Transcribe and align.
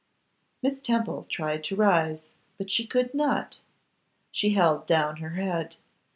Miss 0.63 0.81
Temple 0.81 1.27
tried 1.29 1.63
to 1.65 1.75
rise, 1.75 2.31
but 2.57 2.71
she 2.71 2.87
could 2.87 3.13
not. 3.13 3.59
She 4.31 4.55
held 4.55 4.87
down 4.87 5.17
her 5.17 5.35
head. 5.35 5.75